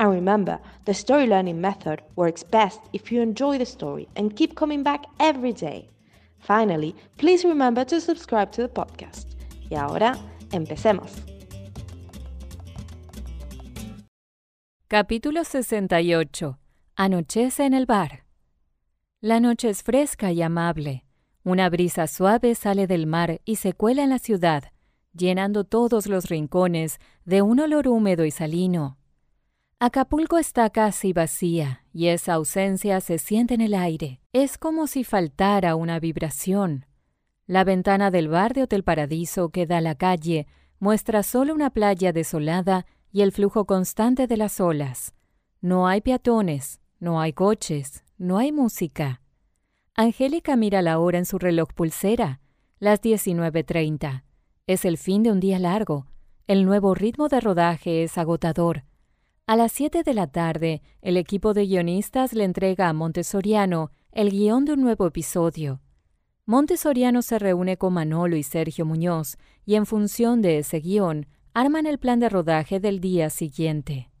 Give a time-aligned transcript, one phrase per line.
[0.00, 4.54] And remember, the story learning method works best if you enjoy the story and keep
[4.54, 5.90] coming back every day.
[6.38, 9.36] Finally, please remember to subscribe to the podcast.
[9.68, 10.16] Y ahora,
[10.52, 11.12] empecemos.
[14.88, 16.58] Capítulo 68.
[16.96, 18.24] Anochece en el bar.
[19.20, 21.04] La noche es fresca y amable.
[21.44, 24.64] Una brisa suave sale del mar y se cuela en la ciudad,
[25.12, 28.96] llenando todos los rincones de un olor húmedo y salino.
[29.82, 34.20] Acapulco está casi vacía y esa ausencia se siente en el aire.
[34.34, 36.84] Es como si faltara una vibración.
[37.46, 40.46] La ventana del bar de Hotel Paradiso que da a la calle
[40.80, 45.14] muestra solo una playa desolada y el flujo constante de las olas.
[45.62, 49.22] No hay peatones, no hay coches, no hay música.
[49.94, 52.42] Angélica mira la hora en su reloj pulsera,
[52.80, 54.24] las 19.30.
[54.66, 56.04] Es el fin de un día largo.
[56.46, 58.84] El nuevo ritmo de rodaje es agotador
[59.50, 64.30] a las 7 de la tarde, el equipo de guionistas le entrega a Montesoriano el
[64.30, 65.80] guion de un nuevo episodio.
[66.46, 71.86] Montesoriano se reúne con Manolo y Sergio Muñoz y en función de ese guion arman
[71.86, 74.12] el plan de rodaje del día siguiente.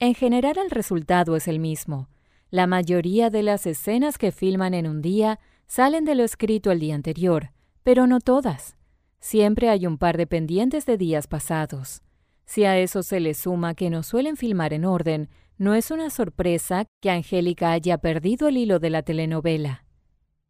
[0.00, 2.08] En general el resultado es el mismo.
[2.50, 5.38] La mayoría de las escenas que filman en un día
[5.68, 7.52] salen de lo escrito el día anterior,
[7.84, 8.76] pero no todas.
[9.20, 12.02] Siempre hay un par de pendientes de días pasados.
[12.52, 16.10] Si a eso se le suma que no suelen filmar en orden, no es una
[16.10, 19.86] sorpresa que Angélica haya perdido el hilo de la telenovela.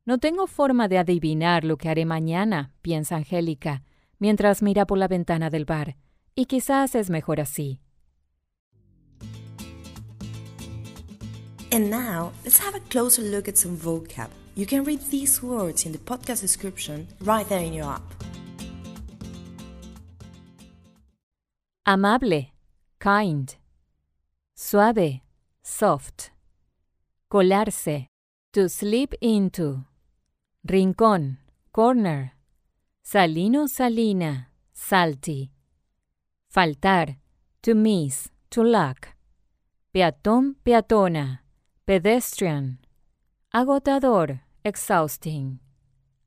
[0.05, 3.85] No tengo forma de adivinar lo que haré mañana, piensa Angélica,
[4.19, 5.97] mientras mira por la ventana del bar,
[6.35, 7.81] y quizás es mejor así.
[11.71, 14.29] And now, let's have a closer look at some vocab.
[14.57, 18.22] You can read these words in the podcast description right there in your app.
[21.85, 22.47] Amable,
[23.01, 23.57] kind.
[24.55, 25.21] Suave,
[25.65, 26.31] soft.
[27.29, 28.07] Colarse,
[28.53, 29.85] to slip into.
[30.65, 31.39] Rincón,
[31.73, 32.35] corner.
[33.05, 35.51] Salino, salina, salty.
[36.55, 37.17] Faltar,
[37.63, 39.17] to miss, to lack.
[39.93, 41.41] Peatón, peatona,
[41.85, 42.79] pedestrian.
[43.53, 45.59] Agotador, exhausting.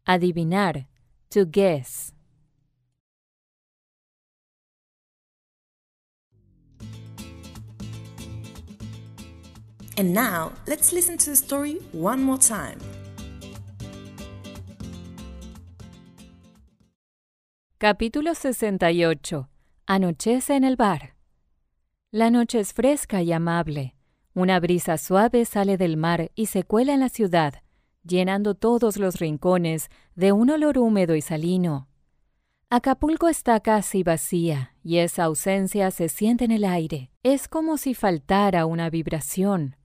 [0.06, 0.86] Adivinar,
[1.30, 2.12] to guess.
[9.98, 12.80] And now, let's listen to the story one more time.
[17.78, 19.48] Capítulo 68.
[19.86, 21.16] Anochece en el bar.
[22.12, 23.96] La noche es fresca y amable.
[24.34, 27.62] Una brisa suave sale del mar y se cuela en la ciudad,
[28.04, 31.88] llenando todos los rincones de un olor húmedo y salino.
[32.70, 37.12] Acapulco está casi vacía y esa ausencia se siente en el aire.
[37.24, 39.78] Es como si faltara una vibración.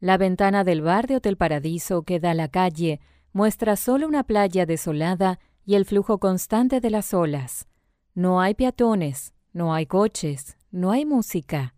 [0.00, 3.00] La ventana del bar de Hotel Paradiso que da a la calle
[3.32, 7.66] muestra solo una playa desolada y el flujo constante de las olas.
[8.14, 11.74] No hay peatones, no hay coches, no hay música.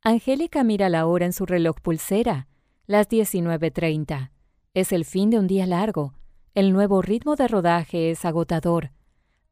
[0.00, 2.48] Angélica mira la hora en su reloj pulsera,
[2.86, 4.30] las 19.30.
[4.72, 6.14] Es el fin de un día largo.
[6.54, 8.92] El nuevo ritmo de rodaje es agotador.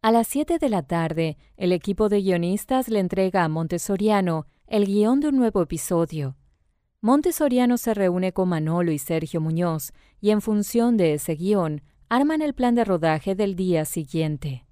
[0.00, 4.86] A las 7 de la tarde, el equipo de guionistas le entrega a Montesoriano el
[4.86, 6.36] guion de un nuevo episodio.
[7.02, 11.80] Montesoriano se reúne con Manolo y Sergio Muñoz y en función de ese guion
[12.10, 14.66] arman el plan de rodaje del día siguiente.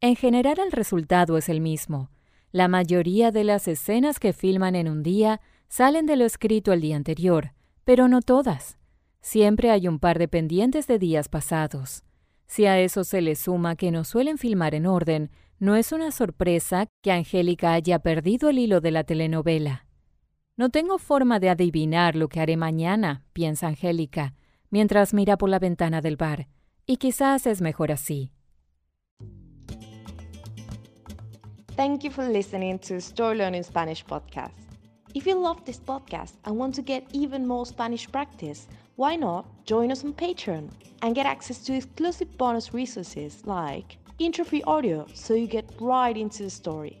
[0.00, 2.10] En general el resultado es el mismo.
[2.50, 6.80] La mayoría de las escenas que filman en un día salen de lo escrito el
[6.80, 7.52] día anterior,
[7.84, 8.76] pero no todas.
[9.20, 12.02] Siempre hay un par de pendientes de días pasados.
[12.46, 15.30] Si a eso se le suma que no suelen filmar en orden,
[15.60, 19.87] no es una sorpresa que Angélica haya perdido el hilo de la telenovela.
[20.58, 24.34] No tengo forma de adivinar lo que haré mañana, piensa Angélica,
[24.70, 26.48] mientras mira por la ventana del bar,
[26.84, 28.32] y quizás es mejor así.
[31.76, 34.50] Thank you for listening to Story Learning Spanish podcast.
[35.14, 38.66] If you love this podcast and want to get even more Spanish practice,
[38.96, 40.70] why not join us on Patreon
[41.02, 46.42] and get access to exclusive bonus resources like intro-free audio so you get right into
[46.42, 47.00] the story,